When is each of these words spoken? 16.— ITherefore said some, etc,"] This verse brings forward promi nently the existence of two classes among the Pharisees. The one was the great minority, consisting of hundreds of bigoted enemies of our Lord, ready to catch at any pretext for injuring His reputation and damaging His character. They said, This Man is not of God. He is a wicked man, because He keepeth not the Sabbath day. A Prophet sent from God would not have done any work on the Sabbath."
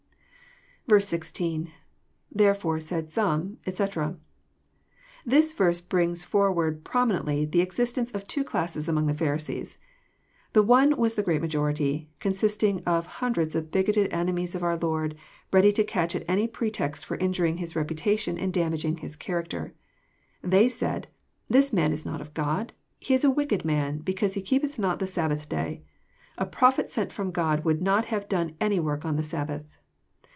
16.— 0.99 1.71
ITherefore 2.35 2.79
said 2.81 3.09
some, 3.09 3.59
etc,"] 3.65 4.17
This 5.25 5.53
verse 5.53 5.79
brings 5.79 6.23
forward 6.25 6.83
promi 6.83 7.21
nently 7.23 7.49
the 7.49 7.61
existence 7.61 8.11
of 8.11 8.27
two 8.27 8.43
classes 8.43 8.89
among 8.89 9.05
the 9.05 9.13
Pharisees. 9.13 9.77
The 10.51 10.63
one 10.63 10.97
was 10.97 11.15
the 11.15 11.23
great 11.23 11.39
minority, 11.39 12.09
consisting 12.19 12.83
of 12.85 13.05
hundreds 13.05 13.55
of 13.55 13.71
bigoted 13.71 14.11
enemies 14.11 14.53
of 14.53 14.63
our 14.63 14.75
Lord, 14.75 15.15
ready 15.53 15.71
to 15.71 15.83
catch 15.85 16.13
at 16.13 16.25
any 16.27 16.45
pretext 16.45 17.05
for 17.05 17.15
injuring 17.17 17.55
His 17.57 17.73
reputation 17.73 18.37
and 18.37 18.51
damaging 18.51 18.97
His 18.97 19.15
character. 19.15 19.73
They 20.41 20.67
said, 20.67 21.07
This 21.47 21.71
Man 21.71 21.93
is 21.93 22.05
not 22.05 22.19
of 22.19 22.33
God. 22.33 22.73
He 22.99 23.13
is 23.13 23.23
a 23.23 23.31
wicked 23.31 23.63
man, 23.63 23.99
because 23.99 24.33
He 24.33 24.41
keepeth 24.41 24.77
not 24.77 24.99
the 24.99 25.07
Sabbath 25.07 25.47
day. 25.47 25.83
A 26.37 26.45
Prophet 26.45 26.89
sent 26.91 27.13
from 27.13 27.31
God 27.31 27.63
would 27.63 27.81
not 27.81 28.05
have 28.07 28.27
done 28.27 28.57
any 28.59 28.79
work 28.81 29.05
on 29.05 29.15
the 29.15 29.23
Sabbath." 29.23 29.77